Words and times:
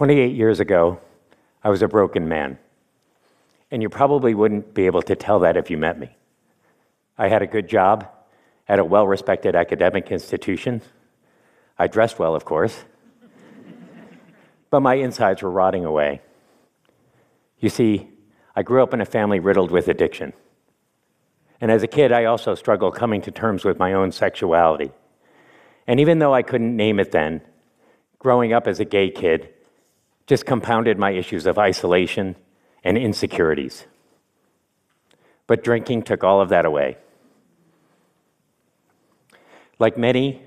28 0.00 0.34
years 0.34 0.60
ago, 0.60 0.98
I 1.62 1.68
was 1.68 1.82
a 1.82 1.86
broken 1.86 2.26
man. 2.26 2.58
And 3.70 3.82
you 3.82 3.90
probably 3.90 4.34
wouldn't 4.34 4.72
be 4.72 4.86
able 4.86 5.02
to 5.02 5.14
tell 5.14 5.40
that 5.40 5.58
if 5.58 5.68
you 5.68 5.76
met 5.76 6.00
me. 6.00 6.16
I 7.18 7.28
had 7.28 7.42
a 7.42 7.46
good 7.46 7.68
job 7.68 8.08
at 8.66 8.78
a 8.78 8.84
well 8.84 9.06
respected 9.06 9.54
academic 9.54 10.10
institution. 10.10 10.80
I 11.78 11.86
dressed 11.86 12.18
well, 12.18 12.34
of 12.34 12.46
course. 12.46 12.82
but 14.70 14.80
my 14.80 14.94
insides 14.94 15.42
were 15.42 15.50
rotting 15.50 15.84
away. 15.84 16.22
You 17.58 17.68
see, 17.68 18.08
I 18.56 18.62
grew 18.62 18.82
up 18.82 18.94
in 18.94 19.02
a 19.02 19.04
family 19.04 19.38
riddled 19.38 19.70
with 19.70 19.86
addiction. 19.86 20.32
And 21.60 21.70
as 21.70 21.82
a 21.82 21.86
kid, 21.86 22.10
I 22.10 22.24
also 22.24 22.54
struggled 22.54 22.94
coming 22.94 23.20
to 23.20 23.30
terms 23.30 23.66
with 23.66 23.78
my 23.78 23.92
own 23.92 24.12
sexuality. 24.12 24.92
And 25.86 26.00
even 26.00 26.20
though 26.20 26.32
I 26.32 26.40
couldn't 26.40 26.74
name 26.74 26.98
it 26.98 27.12
then, 27.12 27.42
growing 28.18 28.54
up 28.54 28.66
as 28.66 28.80
a 28.80 28.86
gay 28.86 29.10
kid 29.10 29.50
just 30.30 30.46
compounded 30.46 30.96
my 30.96 31.10
issues 31.10 31.44
of 31.44 31.58
isolation 31.58 32.36
and 32.84 32.96
insecurities. 32.96 33.84
But 35.48 35.64
drinking 35.64 36.04
took 36.04 36.22
all 36.22 36.40
of 36.40 36.50
that 36.50 36.64
away. 36.64 36.98
Like 39.80 39.98
many, 39.98 40.40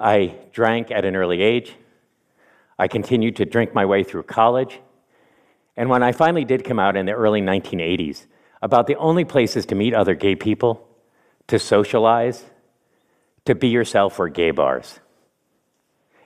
I 0.00 0.34
drank 0.50 0.90
at 0.90 1.04
an 1.04 1.14
early 1.14 1.42
age. 1.42 1.76
I 2.76 2.88
continued 2.88 3.36
to 3.36 3.44
drink 3.44 3.72
my 3.72 3.86
way 3.86 4.02
through 4.02 4.24
college. 4.24 4.80
And 5.76 5.88
when 5.88 6.02
I 6.02 6.10
finally 6.10 6.44
did 6.44 6.64
come 6.64 6.80
out 6.80 6.96
in 6.96 7.06
the 7.06 7.12
early 7.12 7.40
1980s, 7.40 8.26
about 8.60 8.88
the 8.88 8.96
only 8.96 9.24
places 9.24 9.64
to 9.66 9.76
meet 9.76 9.94
other 9.94 10.16
gay 10.16 10.34
people, 10.34 10.88
to 11.46 11.60
socialize, 11.60 12.44
to 13.44 13.54
be 13.54 13.68
yourself 13.68 14.18
were 14.18 14.28
gay 14.28 14.50
bars. 14.50 14.98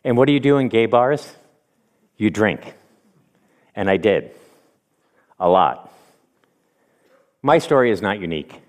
And 0.02 0.16
what 0.16 0.26
do 0.26 0.32
you 0.32 0.40
do 0.40 0.56
in 0.56 0.70
gay 0.70 0.86
bars? 0.86 1.34
You 2.16 2.30
drink. 2.30 2.76
And 3.74 3.90
I 3.90 3.96
did. 3.96 4.30
A 5.38 5.48
lot. 5.48 5.92
My 7.42 7.58
story 7.58 7.90
is 7.90 8.00
not 8.00 8.20
unique. 8.20 8.60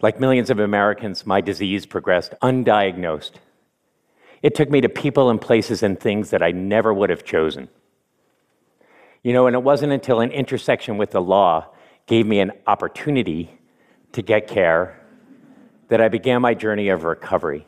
Like 0.00 0.20
millions 0.20 0.50
of 0.50 0.58
Americans, 0.58 1.26
my 1.26 1.40
disease 1.40 1.86
progressed 1.86 2.34
undiagnosed. 2.42 3.32
It 4.42 4.54
took 4.54 4.70
me 4.70 4.80
to 4.80 4.88
people 4.88 5.30
and 5.30 5.40
places 5.40 5.82
and 5.82 5.98
things 5.98 6.30
that 6.30 6.42
I 6.42 6.52
never 6.52 6.94
would 6.94 7.10
have 7.10 7.24
chosen. 7.24 7.68
You 9.22 9.32
know, 9.32 9.46
and 9.46 9.54
it 9.56 9.62
wasn't 9.62 9.92
until 9.92 10.20
an 10.20 10.30
intersection 10.30 10.96
with 10.96 11.10
the 11.10 11.20
law 11.20 11.66
gave 12.06 12.26
me 12.26 12.40
an 12.40 12.52
opportunity 12.66 13.50
to 14.12 14.22
get 14.22 14.46
care 14.46 15.00
that 15.88 16.00
I 16.00 16.08
began 16.08 16.40
my 16.40 16.54
journey 16.54 16.88
of 16.88 17.04
recovery. 17.04 17.66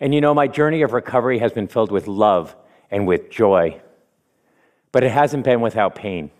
And 0.00 0.14
you 0.14 0.20
know, 0.20 0.34
my 0.34 0.46
journey 0.46 0.82
of 0.82 0.92
recovery 0.92 1.38
has 1.38 1.52
been 1.52 1.68
filled 1.68 1.90
with 1.90 2.06
love 2.06 2.54
and 2.90 3.06
with 3.06 3.30
joy, 3.30 3.80
but 4.94 5.02
it 5.02 5.10
hasn't 5.10 5.42
been 5.42 5.60
without 5.60 5.96
pain. 5.96 6.30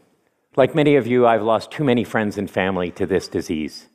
Like 0.57 0.77
many 0.77 0.95
of 0.95 1.09
you, 1.09 1.27
I've 1.27 1.43
lost 1.43 1.73
too 1.73 1.83
many 1.83 2.05
friends 2.05 2.39
and 2.39 2.49
family 2.49 2.93
to 2.93 3.05
this 3.05 3.27
disease. 3.27 3.89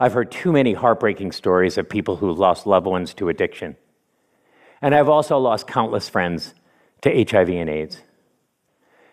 I've 0.00 0.14
heard 0.14 0.32
too 0.32 0.52
many 0.52 0.72
heartbreaking 0.72 1.32
stories 1.32 1.76
of 1.76 1.86
people 1.86 2.16
who 2.16 2.32
lost 2.32 2.66
loved 2.66 2.86
ones 2.86 3.12
to 3.12 3.28
addiction. 3.28 3.76
And 4.80 4.94
I've 4.94 5.10
also 5.10 5.36
lost 5.36 5.66
countless 5.66 6.08
friends 6.08 6.54
to 7.02 7.10
HIV 7.10 7.50
and 7.50 7.68
AIDS. 7.68 7.98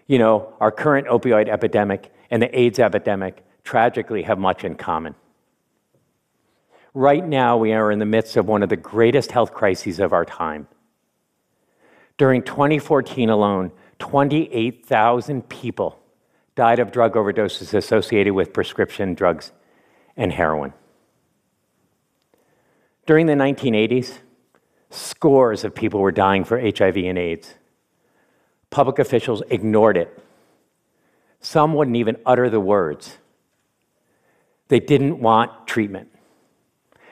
You 0.07 0.19
know, 0.19 0.53
our 0.61 0.71
current 0.71 1.07
opioid 1.07 1.49
epidemic 1.49 2.09
and 2.31 2.41
the 2.41 2.57
AIDS 2.57 2.79
epidemic 2.79 3.43
tragically 3.65 4.21
have 4.21 4.39
much 4.39 4.63
in 4.63 4.75
common. 4.75 5.15
Right 6.93 7.27
now, 7.27 7.57
we 7.57 7.73
are 7.73 7.91
in 7.91 7.99
the 7.99 8.05
midst 8.05 8.37
of 8.37 8.47
one 8.47 8.63
of 8.63 8.69
the 8.69 8.77
greatest 8.77 9.33
health 9.33 9.53
crises 9.53 9.99
of 9.99 10.13
our 10.13 10.23
time. 10.23 10.65
During 12.17 12.41
2014 12.41 13.29
alone, 13.29 13.73
28,000 13.99 15.47
people 15.49 15.99
died 16.55 16.79
of 16.79 16.91
drug 16.91 17.13
overdoses 17.13 17.73
associated 17.73 18.33
with 18.33 18.53
prescription 18.53 19.13
drugs 19.13 19.51
and 20.15 20.31
heroin. 20.31 20.73
During 23.05 23.25
the 23.25 23.33
1980s, 23.33 24.17
scores 24.89 25.63
of 25.63 25.73
people 25.73 25.99
were 25.99 26.11
dying 26.11 26.43
for 26.43 26.59
HIV 26.59 26.97
and 26.97 27.17
AIDS. 27.17 27.53
Public 28.69 28.99
officials 28.99 29.41
ignored 29.49 29.97
it. 29.97 30.23
Some 31.39 31.73
wouldn't 31.73 31.97
even 31.97 32.17
utter 32.25 32.49
the 32.49 32.59
words. 32.59 33.17
They 34.67 34.79
didn't 34.79 35.19
want 35.19 35.67
treatment. 35.67 36.09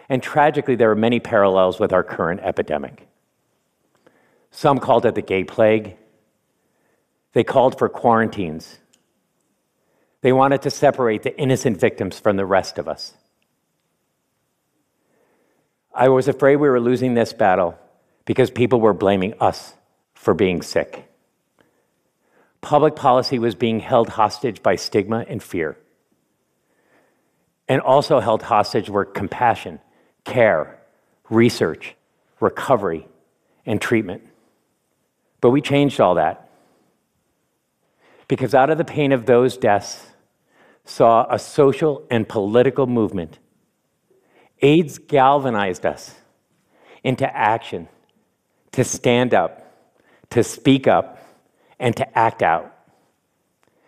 And 0.09 0.21
tragically, 0.21 0.75
there 0.75 0.91
are 0.91 0.95
many 0.95 1.19
parallels 1.19 1.79
with 1.79 1.93
our 1.93 2.03
current 2.03 2.41
epidemic. 2.41 3.07
Some 4.51 4.79
called 4.79 5.05
it 5.05 5.15
the 5.15 5.21
gay 5.21 5.43
plague. 5.43 5.97
They 7.35 7.43
called 7.43 7.77
for 7.77 7.89
quarantines. 7.89 8.79
They 10.21 10.31
wanted 10.31 10.61
to 10.61 10.71
separate 10.71 11.23
the 11.23 11.37
innocent 11.37 11.77
victims 11.77 12.17
from 12.17 12.37
the 12.37 12.45
rest 12.45 12.79
of 12.79 12.87
us. 12.87 13.13
I 15.93 16.07
was 16.07 16.29
afraid 16.29 16.55
we 16.55 16.69
were 16.69 16.79
losing 16.79 17.13
this 17.13 17.33
battle 17.33 17.77
because 18.23 18.49
people 18.49 18.79
were 18.79 18.93
blaming 18.93 19.33
us 19.41 19.73
for 20.13 20.33
being 20.33 20.61
sick. 20.61 21.11
Public 22.61 22.95
policy 22.95 23.37
was 23.37 23.53
being 23.53 23.81
held 23.81 24.07
hostage 24.07 24.63
by 24.63 24.77
stigma 24.77 25.25
and 25.27 25.43
fear. 25.43 25.77
And 27.67 27.81
also 27.81 28.21
held 28.21 28.43
hostage 28.43 28.89
were 28.89 29.03
compassion, 29.03 29.81
care, 30.23 30.79
research, 31.29 31.95
recovery, 32.39 33.09
and 33.65 33.81
treatment. 33.81 34.23
But 35.41 35.49
we 35.49 35.59
changed 35.59 35.99
all 35.99 36.15
that. 36.15 36.44
Because 38.27 38.55
out 38.55 38.69
of 38.69 38.77
the 38.77 38.85
pain 38.85 39.11
of 39.11 39.25
those 39.25 39.57
deaths, 39.57 40.07
saw 40.85 41.25
a 41.29 41.39
social 41.39 42.05
and 42.09 42.29
political 42.29 42.87
movement. 42.87 43.39
AIDS 44.61 44.99
galvanized 44.99 45.85
us 45.85 46.15
into 47.03 47.35
action 47.35 47.87
to 48.71 48.83
stand 48.83 49.33
up, 49.33 49.73
to 50.29 50.43
speak 50.43 50.87
up, 50.87 51.19
and 51.79 51.95
to 51.97 52.17
act 52.17 52.41
out. 52.41 52.71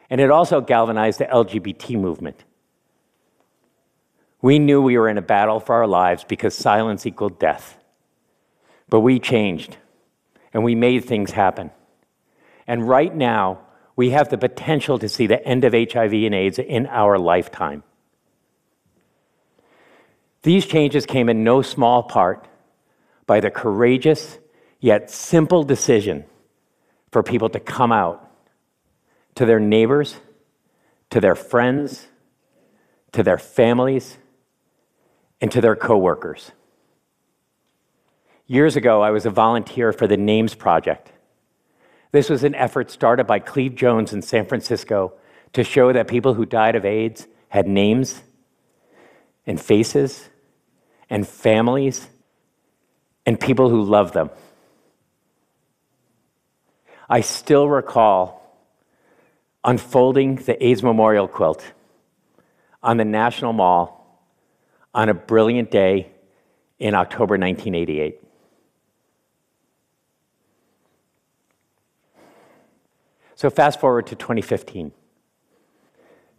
And 0.10 0.20
it 0.20 0.32
also 0.32 0.62
galvanized 0.62 1.20
the 1.20 1.26
LGBT 1.26 2.00
movement. 2.00 2.44
We 4.42 4.60
knew 4.60 4.82
we 4.82 4.98
were 4.98 5.10
in 5.10 5.18
a 5.18 5.22
battle 5.22 5.60
for 5.60 5.76
our 5.76 5.88
lives 5.88 6.24
because 6.24 6.56
silence 6.56 7.06
equaled 7.06 7.40
death. 7.40 7.78
But 8.90 9.02
we 9.02 9.20
changed 9.20 9.78
and 10.54 10.64
we 10.64 10.76
made 10.76 11.06
things 11.06 11.32
happen. 11.32 11.72
And 12.66 12.88
right 12.88 13.14
now, 13.14 13.60
we 13.98 14.12
have 14.12 14.30
the 14.30 14.38
potential 14.38 15.00
to 15.00 15.10
see 15.10 15.28
the 15.28 15.44
end 15.46 15.66
of 15.66 15.74
HIV 15.74 16.14
and 16.14 16.36
AIDS 16.36 16.60
in 16.60 16.86
our 16.86 17.18
lifetime. 17.18 17.84
These 20.44 20.68
changes 20.68 21.06
came 21.06 21.28
in 21.28 21.44
no 21.44 21.62
small 21.64 22.04
part 22.04 22.48
by 23.26 23.42
the 23.42 23.50
courageous 23.50 24.38
yet 24.80 25.10
simple 25.10 25.64
decision 25.64 26.24
for 27.12 27.24
people 27.24 27.50
to 27.50 27.60
come 27.60 27.92
out 27.92 28.32
to 29.36 29.46
their 29.46 29.60
neighbors, 29.60 30.16
to 31.10 31.20
their 31.20 31.36
friends, 31.36 32.08
to 33.14 33.24
their 33.24 33.40
families, 33.40 34.20
and 35.42 35.52
to 35.52 35.60
their 35.60 35.76
coworkers. 35.76 36.52
Years 38.46 38.76
ago, 38.76 39.02
I 39.02 39.10
was 39.10 39.26
a 39.26 39.32
volunteer 39.32 39.92
for 39.92 40.08
the 40.08 40.18
NAMES 40.18 40.56
Project 40.56 41.12
this 42.12 42.30
was 42.30 42.44
an 42.44 42.56
effort 42.56 42.90
started 42.92 43.28
by 43.28 43.40
Cleve 43.40 43.76
Jones 43.76 44.14
in 44.14 44.22
San 44.22 44.46
Francisco 44.46 45.14
to 45.54 45.64
show 45.64 45.92
that 45.92 46.08
people 46.08 46.34
who 46.34 46.46
died 46.46 46.76
of 46.76 46.86
AIDS 46.86 47.28
had 47.50 47.68
names 47.68 48.22
and 49.46 49.60
faces 49.60 50.30
and 51.10 51.28
families 51.28 52.08
and 53.26 53.40
people 53.40 53.70
who 53.70 53.84
loved 53.84 54.14
them. 54.14 54.30
I 57.10 57.22
still 57.22 57.70
recall 57.70 58.38
unfolding 59.64 60.36
the 60.36 60.64
AIDS 60.66 60.84
memorial 60.84 61.28
quilt 61.28 61.64
on 62.84 62.98
the 62.98 63.06
National 63.06 63.54
Mall 63.54 64.24
on 64.94 65.10
a 65.10 65.14
brilliant 65.14 65.72
day 65.72 66.12
in 66.80 66.96
October 66.96 67.38
1988. 67.38 68.22
So, 73.38 73.52
fast 73.52 73.80
forward 73.80 74.08
to 74.08 74.16
2015. 74.16 74.92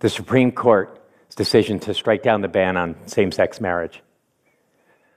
The 0.01 0.11
Supreme 0.11 0.51
Court's 0.51 1.37
decision 1.37 1.79
to 1.81 1.95
strike 1.95 2.25
down 2.25 2.41
the 2.41 2.49
ban 2.49 2.77
on 2.77 2.97
same 3.07 3.31
sex 3.31 3.61
marriage. 3.61 4.03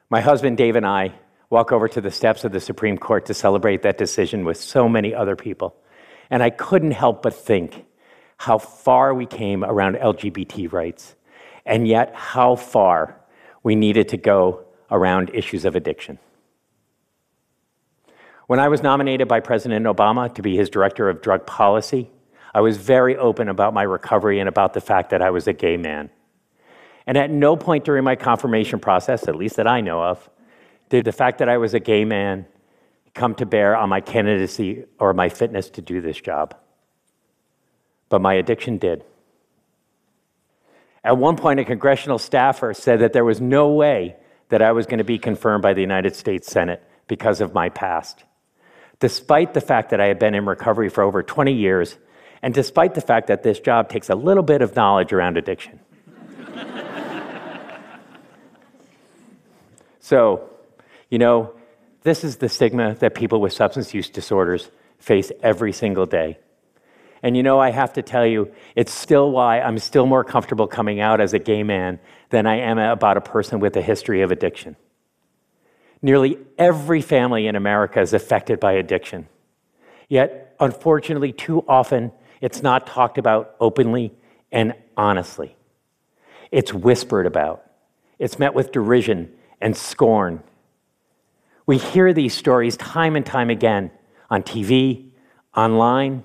My 0.08 0.22
husband 0.22 0.58
Dave 0.58 0.76
and 0.76 0.86
I 0.86 1.16
walk 1.50 1.72
over 1.72 1.88
to 1.88 2.00
the 2.00 2.12
steps 2.12 2.44
of 2.44 2.52
the 2.52 2.60
Supreme 2.60 3.00
Court 3.00 3.26
to 3.26 3.34
celebrate 3.34 3.82
that 3.82 3.98
decision 3.98 4.46
with 4.46 4.58
so 4.58 4.88
many 4.88 5.16
other 5.16 5.36
people. 5.36 5.76
And 6.30 6.44
I 6.44 6.52
couldn't 6.52 6.92
help 6.92 7.24
but 7.24 7.34
think 7.34 7.84
how 8.38 8.60
far 8.60 9.16
we 9.16 9.26
came 9.26 9.64
around 9.64 9.96
LGBT 9.96 10.72
rights, 10.72 11.16
and 11.66 11.88
yet 11.88 12.14
how 12.14 12.58
far 12.58 13.20
we 13.64 13.74
needed 13.74 14.10
to 14.10 14.18
go 14.18 14.66
around 14.92 15.32
issues 15.34 15.66
of 15.66 15.76
addiction. 15.76 16.20
When 18.52 18.60
I 18.60 18.68
was 18.68 18.84
nominated 18.84 19.30
by 19.30 19.40
President 19.40 19.86
Obama 19.86 20.36
to 20.36 20.42
be 20.42 20.58
his 20.58 20.70
director 20.70 21.08
of 21.08 21.22
drug 21.22 21.48
policy, 21.48 22.12
I 22.54 22.60
was 22.60 22.76
very 22.76 23.16
open 23.16 23.48
about 23.48 23.74
my 23.74 23.84
recovery 23.84 24.42
and 24.42 24.50
about 24.50 24.74
the 24.74 24.82
fact 24.82 25.12
that 25.12 25.22
I 25.22 25.30
was 25.30 25.48
a 25.48 25.54
gay 25.54 25.78
man. 25.78 26.10
And 27.08 27.18
at 27.18 27.32
no 27.32 27.56
point 27.56 27.86
during 27.86 28.04
my 28.04 28.18
confirmation 28.18 28.82
process, 28.82 29.30
at 29.30 29.38
least 29.38 29.56
that 29.56 29.68
I 29.68 29.80
know 29.80 30.04
of, 30.04 30.30
did 30.90 31.06
the 31.06 31.14
fact 31.14 31.38
that 31.38 31.48
I 31.48 31.60
was 31.60 31.74
a 31.74 31.80
gay 31.80 32.04
man 32.04 32.46
come 33.14 33.36
to 33.36 33.46
bear 33.46 33.74
on 33.74 33.88
my 33.88 34.02
candidacy 34.02 34.84
or 35.00 35.14
my 35.14 35.30
fitness 35.30 35.70
to 35.70 35.82
do 35.82 36.02
this 36.02 36.20
job. 36.20 36.54
But 38.10 38.20
my 38.20 38.34
addiction 38.34 38.80
did. 38.80 39.06
At 41.06 41.18
one 41.18 41.38
point, 41.38 41.62
a 41.62 41.64
congressional 41.64 42.20
staffer 42.20 42.74
said 42.74 43.00
that 43.00 43.14
there 43.14 43.24
was 43.24 43.40
no 43.40 43.70
way 43.70 44.18
that 44.50 44.62
I 44.62 44.74
was 44.74 44.88
going 44.88 44.98
to 44.98 45.06
be 45.06 45.20
confirmed 45.20 45.62
by 45.62 45.74
the 45.74 45.80
United 45.80 46.18
States 46.18 46.52
Senate 46.52 46.84
because 47.08 47.40
of 47.40 47.54
my 47.54 47.70
past. 47.70 48.26
Despite 49.02 49.54
the 49.54 49.60
fact 49.62 49.90
that 49.90 50.00
I 50.00 50.06
had 50.06 50.20
been 50.20 50.34
in 50.36 50.46
recovery 50.46 50.88
for 50.88 51.04
over 51.04 51.22
20 51.24 51.52
years, 51.52 51.98
and 52.42 52.54
despite 52.54 52.94
the 52.94 53.02
fact 53.02 53.28
that 53.28 53.44
this 53.44 53.60
job 53.60 53.90
takes 53.90 54.10
a 54.10 54.16
little 54.16 54.44
bit 54.44 54.62
of 54.62 54.76
knowledge 54.76 55.12
around 55.12 55.38
addiction. 55.38 55.80
so, 60.00 60.50
you 61.10 61.18
know, 61.18 61.54
this 62.04 62.24
is 62.24 62.38
the 62.38 62.48
stigma 62.48 62.94
that 62.96 63.16
people 63.16 63.42
with 63.42 63.54
substance 63.54 63.94
use 63.94 64.10
disorders 64.10 64.70
face 65.00 65.32
every 65.42 65.74
single 65.74 66.06
day. 66.06 66.38
And 67.24 67.36
you 67.36 67.44
know, 67.44 67.60
I 67.60 67.72
have 67.72 67.94
to 67.94 68.04
tell 68.04 68.26
you, 68.26 68.52
it's 68.76 68.92
still 68.92 69.32
why 69.32 69.62
I'm 69.62 69.80
still 69.80 70.06
more 70.06 70.24
comfortable 70.24 70.68
coming 70.68 71.00
out 71.00 71.22
as 71.22 71.34
a 71.34 71.40
gay 71.40 71.64
man 71.64 72.00
than 72.30 72.46
I 72.46 72.58
am 72.60 72.78
about 72.78 73.18
a 73.18 73.22
person 73.22 73.60
with 73.60 73.76
a 73.78 73.82
history 73.82 74.22
of 74.22 74.32
addiction. 74.32 74.76
Nearly 76.02 76.38
every 76.58 77.02
family 77.02 77.48
in 77.48 77.56
America 77.56 78.02
is 78.02 78.14
affected 78.14 78.60
by 78.60 78.74
addiction. 78.74 79.28
Yet, 80.10 80.56
unfortunately, 80.60 81.32
too 81.32 81.64
often, 81.68 82.12
it's 82.42 82.64
not 82.64 82.88
talked 82.88 83.18
about 83.18 83.56
openly 83.60 84.14
and 84.52 84.74
honestly. 84.98 85.56
It's 86.52 86.74
whispered 86.74 87.26
about. 87.26 87.64
It's 88.20 88.40
met 88.40 88.54
with 88.54 88.72
derision 88.72 89.32
and 89.62 89.78
scorn. 89.78 90.44
We 91.66 91.78
hear 91.78 92.14
these 92.14 92.34
stories 92.34 92.76
time 92.78 93.16
and 93.16 93.26
time 93.26 93.50
again 93.50 93.92
on 94.30 94.44
TV, 94.44 95.12
online, 95.56 96.24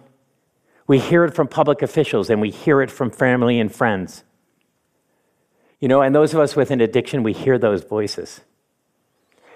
we 0.87 0.99
hear 0.99 1.25
it 1.25 1.34
from 1.34 1.49
public 1.49 1.82
officials 1.82 2.31
and 2.31 2.40
we 2.40 2.50
hear 2.50 2.81
it 2.81 2.90
from 2.90 3.11
family 3.11 3.58
and 3.58 3.75
friends. 3.75 4.22
You 5.81 5.88
know, 5.88 6.00
and 6.00 6.14
those 6.14 6.32
of 6.32 6.40
us 6.40 6.56
with 6.56 6.70
an 6.70 6.81
addiction, 6.81 7.22
we 7.22 7.32
hear 7.32 7.58
those 7.58 7.82
voices. 7.82 8.40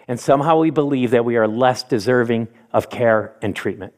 And 0.08 0.18
somehow 0.18 0.58
we 0.58 0.70
believe 0.70 1.10
that 1.12 1.24
we 1.24 1.36
are 1.36 1.46
less 1.46 1.82
deserving 1.82 2.48
of 2.72 2.90
care 2.90 3.36
and 3.42 3.54
treatment. 3.54 3.94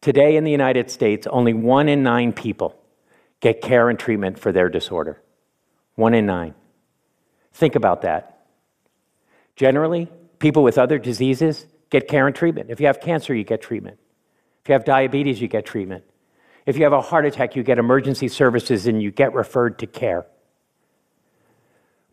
Today 0.00 0.36
in 0.36 0.44
the 0.44 0.50
United 0.50 0.90
States, 0.90 1.26
only 1.28 1.54
one 1.54 1.88
in 1.88 2.02
nine 2.02 2.32
people 2.32 2.76
get 3.40 3.60
care 3.60 3.88
and 3.88 3.98
treatment 3.98 4.38
for 4.38 4.52
their 4.52 4.68
disorder. 4.68 5.20
One 5.94 6.14
in 6.14 6.26
nine. 6.26 6.54
Think 7.52 7.74
about 7.74 8.02
that. 8.02 8.46
Generally, 9.56 10.08
people 10.38 10.62
with 10.62 10.78
other 10.78 10.98
diseases 10.98 11.66
get 11.90 12.08
care 12.08 12.26
and 12.26 12.34
treatment. 12.34 12.70
If 12.70 12.80
you 12.80 12.86
have 12.86 13.00
cancer, 13.00 13.34
you 13.34 13.44
get 13.44 13.60
treatment. 13.62 13.98
If 14.62 14.68
you 14.68 14.72
have 14.72 14.84
diabetes, 14.84 15.40
you 15.40 15.48
get 15.48 15.66
treatment. 15.66 16.04
If 16.66 16.76
you 16.76 16.84
have 16.84 16.92
a 16.92 17.00
heart 17.00 17.26
attack, 17.26 17.56
you 17.56 17.62
get 17.62 17.78
emergency 17.78 18.28
services 18.28 18.86
and 18.86 19.02
you 19.02 19.10
get 19.10 19.34
referred 19.34 19.78
to 19.80 19.86
care. 19.86 20.26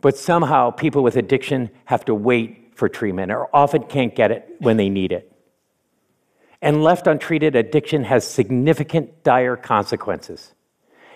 But 0.02 0.18
somehow, 0.18 0.72
people 0.72 1.04
with 1.04 1.18
addiction 1.18 1.70
have 1.86 2.06
to 2.06 2.16
wait 2.16 2.74
for 2.76 2.88
treatment 2.88 3.32
or 3.32 3.54
often 3.54 3.84
can't 3.84 4.16
get 4.16 4.32
it 4.32 4.48
when 4.60 4.78
they 4.78 4.90
need 4.90 5.12
it. 5.12 5.32
And 6.62 6.84
left 6.84 7.08
untreated, 7.08 7.56
addiction 7.56 8.04
has 8.06 8.26
significant, 8.26 9.24
dire 9.24 9.56
consequences. 9.56 10.54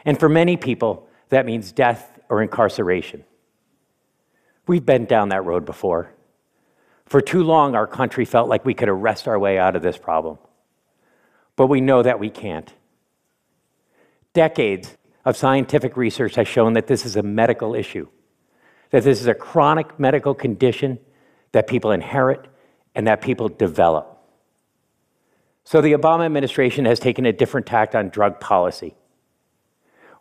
And 0.05 0.19
for 0.19 0.29
many 0.29 0.57
people, 0.57 1.07
that 1.29 1.45
means 1.45 1.71
death 1.71 2.19
or 2.29 2.41
incarceration. 2.41 3.23
We've 4.67 4.85
been 4.85 5.05
down 5.05 5.29
that 5.29 5.45
road 5.45 5.65
before. 5.65 6.13
For 7.05 7.21
too 7.21 7.43
long, 7.43 7.75
our 7.75 7.87
country 7.87 8.25
felt 8.25 8.49
like 8.49 8.65
we 8.65 8.73
could 8.73 8.89
arrest 8.89 9.27
our 9.27 9.37
way 9.37 9.57
out 9.57 9.75
of 9.75 9.81
this 9.81 9.97
problem 9.97 10.37
but 11.55 11.67
we 11.67 11.81
know 11.81 12.03
that 12.03 12.19
we 12.19 12.29
can't. 12.29 12.73
Decades 14.33 14.97
of 15.25 15.37
scientific 15.37 15.95
research 15.95 16.35
has 16.35 16.47
shown 16.47 16.73
that 16.73 16.87
this 16.87 17.05
is 17.05 17.15
a 17.15 17.23
medical 17.23 17.75
issue, 17.75 18.07
that 18.93 19.03
this 19.03 19.19
is 19.19 19.25
a 19.25 19.33
chronic 19.33 19.99
medical 19.99 20.35
condition 20.35 20.99
that 21.51 21.65
people 21.65 21.89
inherit 21.89 22.45
and 22.93 23.07
that 23.07 23.21
people 23.21 23.49
develop. 23.49 24.19
So 25.63 25.81
the 25.81 25.93
Obama 25.93 26.25
administration 26.25 26.85
has 26.85 26.99
taken 26.99 27.25
a 27.25 27.33
different 27.33 27.65
tact 27.65 27.95
on 27.95 28.09
drug 28.09 28.39
policy. 28.39 28.93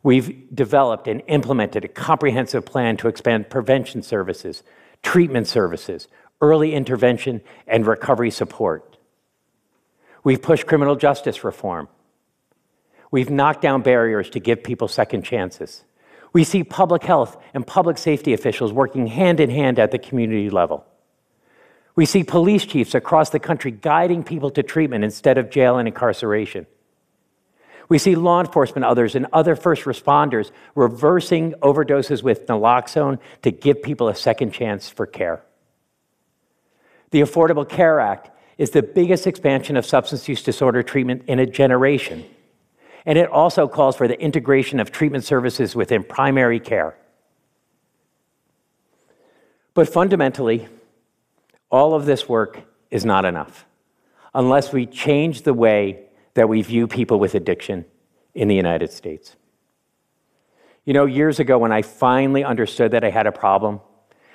We've 0.02 0.46
developed 0.54 1.06
and 1.06 1.20
implemented 1.26 1.84
a 1.84 1.88
comprehensive 1.88 2.64
plan 2.64 2.96
to 2.96 3.08
expand 3.08 3.50
prevention 3.50 4.02
services, 4.02 4.62
treatment 5.02 5.48
services, 5.48 6.08
early 6.40 6.72
intervention, 6.72 7.42
and 7.66 7.86
recovery 7.86 8.30
support. 8.30 8.96
We've 10.24 10.40
pushed 10.40 10.66
criminal 10.66 10.96
justice 10.96 11.44
reform. 11.44 11.88
We've 13.10 13.28
knocked 13.28 13.60
down 13.60 13.82
barriers 13.82 14.30
to 14.30 14.40
give 14.40 14.64
people 14.64 14.88
second 14.88 15.24
chances. 15.24 15.84
We 16.32 16.44
see 16.44 16.64
public 16.64 17.02
health 17.02 17.36
and 17.52 17.66
public 17.66 17.98
safety 17.98 18.32
officials 18.32 18.72
working 18.72 19.06
hand 19.06 19.40
in 19.40 19.50
hand 19.50 19.78
at 19.78 19.90
the 19.90 19.98
community 19.98 20.50
level. 20.50 20.86
We 21.94 22.06
see 22.06 22.24
police 22.24 22.64
chiefs 22.64 22.94
across 22.94 23.30
the 23.30 23.38
country 23.38 23.70
guiding 23.70 24.24
people 24.24 24.50
to 24.52 24.62
treatment 24.62 25.04
instead 25.04 25.36
of 25.36 25.50
jail 25.50 25.76
and 25.76 25.86
incarceration. 25.86 26.66
We 27.88 27.98
see 27.98 28.14
law 28.14 28.40
enforcement, 28.40 28.86
others, 28.86 29.14
and 29.14 29.26
other 29.34 29.54
first 29.54 29.82
responders 29.82 30.50
reversing 30.74 31.52
overdoses 31.60 32.22
with 32.22 32.46
naloxone 32.46 33.18
to 33.42 33.50
give 33.50 33.82
people 33.82 34.08
a 34.08 34.14
second 34.14 34.52
chance 34.52 34.88
for 34.88 35.04
care. 35.04 35.42
The 37.10 37.20
Affordable 37.20 37.68
Care 37.68 38.00
Act 38.00 38.30
is 38.56 38.70
the 38.70 38.82
biggest 38.82 39.26
expansion 39.26 39.76
of 39.76 39.84
substance 39.84 40.26
use 40.26 40.42
disorder 40.42 40.82
treatment 40.82 41.24
in 41.26 41.38
a 41.38 41.44
generation. 41.44 42.24
And 43.04 43.18
it 43.18 43.28
also 43.28 43.66
calls 43.66 43.96
for 43.96 44.06
the 44.06 44.20
integration 44.20 44.78
of 44.80 44.92
treatment 44.92 45.24
services 45.24 45.74
within 45.74 46.04
primary 46.04 46.60
care. 46.60 46.96
But 49.74 49.88
fundamentally, 49.88 50.68
all 51.70 51.94
of 51.94 52.06
this 52.06 52.28
work 52.28 52.62
is 52.90 53.04
not 53.04 53.24
enough 53.24 53.64
unless 54.34 54.72
we 54.72 54.86
change 54.86 55.42
the 55.42 55.54
way 55.54 56.04
that 56.34 56.48
we 56.48 56.62
view 56.62 56.86
people 56.86 57.18
with 57.18 57.34
addiction 57.34 57.84
in 58.34 58.48
the 58.48 58.54
United 58.54 58.90
States. 58.90 59.36
You 60.84 60.94
know, 60.94 61.06
years 61.06 61.38
ago, 61.38 61.58
when 61.58 61.72
I 61.72 61.82
finally 61.82 62.42
understood 62.42 62.92
that 62.92 63.04
I 63.04 63.10
had 63.10 63.26
a 63.26 63.32
problem 63.32 63.80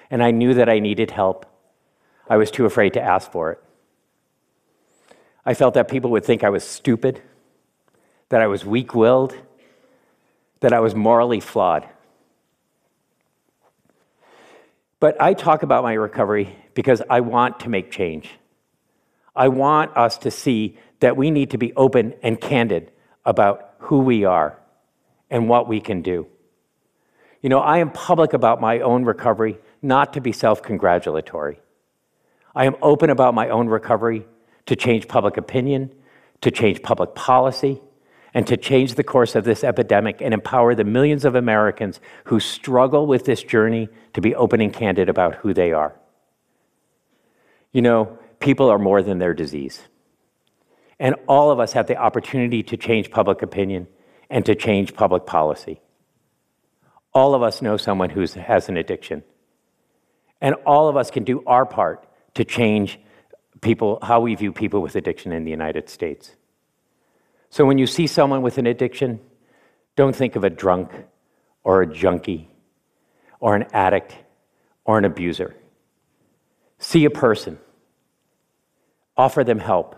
and 0.09 0.23
I 0.23 0.31
knew 0.31 0.53
that 0.53 0.69
I 0.69 0.79
needed 0.79 1.11
help, 1.11 1.45
I 2.29 2.37
was 2.37 2.51
too 2.51 2.65
afraid 2.65 2.93
to 2.93 3.01
ask 3.01 3.31
for 3.31 3.51
it. 3.51 3.63
I 5.45 5.53
felt 5.53 5.73
that 5.75 5.87
people 5.87 6.11
would 6.11 6.25
think 6.25 6.43
I 6.43 6.49
was 6.49 6.63
stupid, 6.63 7.21
that 8.29 8.41
I 8.41 8.47
was 8.47 8.65
weak 8.65 8.93
willed, 8.93 9.35
that 10.59 10.73
I 10.73 10.79
was 10.79 10.95
morally 10.95 11.39
flawed. 11.39 11.87
But 14.99 15.21
I 15.21 15.33
talk 15.33 15.63
about 15.63 15.83
my 15.83 15.93
recovery 15.93 16.55
because 16.73 17.01
I 17.09 17.21
want 17.21 17.61
to 17.61 17.69
make 17.69 17.91
change. 17.91 18.31
I 19.35 19.49
want 19.49 19.95
us 19.95 20.17
to 20.19 20.31
see 20.31 20.77
that 20.99 21.15
we 21.15 21.29
need 21.29 21.51
to 21.51 21.57
be 21.57 21.73
open 21.75 22.15
and 22.23 22.41
candid 22.41 22.91
about 23.23 23.73
who 23.79 23.99
we 23.99 24.25
are 24.25 24.57
and 25.29 25.47
what 25.47 25.67
we 25.67 25.79
can 25.79 26.01
do. 26.01 26.27
You 27.41 27.49
know, 27.49 27.59
I 27.59 27.77
am 27.77 27.91
public 27.91 28.33
about 28.33 28.59
my 28.59 28.79
own 28.79 29.05
recovery, 29.05 29.59
not 29.81 30.13
to 30.13 30.21
be 30.21 30.31
self 30.31 30.63
congratulatory. 30.63 31.59
I 32.55 32.65
am 32.65 32.75
open 32.81 33.11
about 33.11 33.35
my 33.35 33.49
own 33.49 33.67
recovery 33.67 34.25
to 34.65 34.75
change 34.75 35.07
public 35.07 35.37
opinion, 35.37 35.93
to 36.41 36.49
change 36.49 36.81
public 36.81 37.13
policy, 37.13 37.79
and 38.37 38.45
to 38.45 38.55
change 38.55 38.93
the 38.93 39.03
course 39.03 39.33
of 39.33 39.45
this 39.45 39.63
epidemic 39.63 40.21
and 40.21 40.31
empower 40.31 40.75
the 40.75 40.83
millions 40.83 41.25
of 41.25 41.33
Americans 41.33 41.99
who 42.25 42.39
struggle 42.39 43.07
with 43.07 43.25
this 43.25 43.41
journey 43.41 43.89
to 44.13 44.21
be 44.21 44.35
open 44.35 44.61
and 44.61 44.71
candid 44.71 45.09
about 45.09 45.33
who 45.37 45.55
they 45.55 45.71
are. 45.71 45.95
You 47.71 47.81
know, 47.81 48.19
people 48.39 48.69
are 48.69 48.77
more 48.77 49.01
than 49.01 49.17
their 49.17 49.33
disease. 49.33 49.81
And 50.99 51.15
all 51.25 51.49
of 51.49 51.59
us 51.59 51.73
have 51.73 51.87
the 51.87 51.97
opportunity 51.97 52.61
to 52.61 52.77
change 52.77 53.09
public 53.09 53.41
opinion 53.41 53.87
and 54.29 54.45
to 54.45 54.53
change 54.53 54.93
public 54.93 55.25
policy. 55.25 55.81
All 57.15 57.33
of 57.33 57.41
us 57.41 57.63
know 57.63 57.75
someone 57.75 58.11
who 58.11 58.21
has 58.21 58.69
an 58.69 58.77
addiction. 58.77 59.23
And 60.41 60.53
all 60.63 60.89
of 60.89 60.95
us 60.95 61.09
can 61.09 61.23
do 61.23 61.43
our 61.47 61.65
part 61.65 62.05
to 62.35 62.45
change 62.45 62.99
people, 63.61 63.97
how 64.03 64.19
we 64.19 64.35
view 64.35 64.53
people 64.53 64.83
with 64.83 64.95
addiction 64.95 65.31
in 65.31 65.43
the 65.43 65.49
United 65.49 65.89
States. 65.89 66.35
So 67.49 67.65
when 67.65 67.77
you 67.77 67.87
see 67.87 68.07
someone 68.07 68.41
with 68.41 68.57
an 68.57 68.67
addiction, 68.67 69.19
don't 69.95 70.15
think 70.15 70.35
of 70.35 70.43
a 70.43 70.49
drunk 70.49 70.91
or 71.63 71.81
a 71.81 71.87
junkie 71.87 72.49
or 73.39 73.55
an 73.55 73.65
addict 73.73 74.15
or 74.85 74.97
an 74.97 75.05
abuser. 75.05 75.55
See 76.79 77.05
a 77.05 77.09
person, 77.09 77.57
offer 79.15 79.43
them 79.43 79.59
help, 79.59 79.95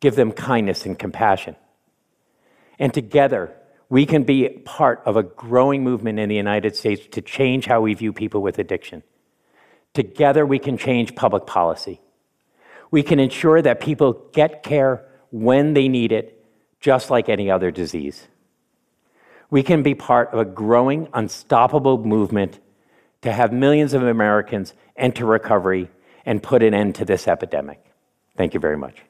give 0.00 0.16
them 0.16 0.32
kindness 0.32 0.86
and 0.86 0.98
compassion. 0.98 1.56
And 2.78 2.92
together, 2.92 3.54
we 3.88 4.06
can 4.06 4.22
be 4.22 4.48
part 4.48 5.02
of 5.04 5.16
a 5.16 5.22
growing 5.22 5.84
movement 5.84 6.18
in 6.18 6.28
the 6.28 6.36
United 6.36 6.76
States 6.76 7.06
to 7.12 7.20
change 7.20 7.66
how 7.66 7.80
we 7.80 7.94
view 7.94 8.12
people 8.12 8.40
with 8.40 8.58
addiction. 8.58 9.02
Together, 9.94 10.46
we 10.46 10.58
can 10.58 10.78
change 10.78 11.14
public 11.14 11.46
policy. 11.46 12.00
We 12.90 13.02
can 13.02 13.20
ensure 13.20 13.60
that 13.60 13.80
people 13.80 14.28
get 14.32 14.62
care 14.62 15.06
when 15.30 15.74
they 15.74 15.88
need 15.88 16.12
it, 16.12 16.39
just 16.80 17.10
like 17.10 17.28
any 17.28 17.50
other 17.50 17.70
disease. 17.70 18.28
We 19.50 19.62
can 19.62 19.82
be 19.82 19.94
part 19.94 20.32
of 20.32 20.38
a 20.38 20.44
growing, 20.44 21.08
unstoppable 21.12 22.04
movement 22.04 22.58
to 23.22 23.32
have 23.32 23.52
millions 23.52 23.94
of 23.94 24.02
Americans 24.02 24.74
enter 24.96 25.26
recovery 25.26 25.90
and 26.24 26.42
put 26.42 26.62
an 26.62 26.74
end 26.74 26.94
to 26.96 27.04
this 27.04 27.28
epidemic. 27.28 27.84
Thank 28.36 28.54
you 28.54 28.60
very 28.60 28.76
much. 28.76 29.02